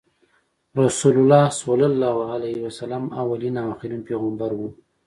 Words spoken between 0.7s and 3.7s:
رسول الله ص اولین او